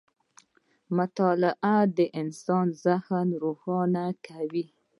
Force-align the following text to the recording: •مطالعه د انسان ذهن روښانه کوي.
•مطالعه 0.97 1.75
د 1.97 1.99
انسان 2.21 2.65
ذهن 2.83 3.27
روښانه 3.43 4.05
کوي. 4.27 4.65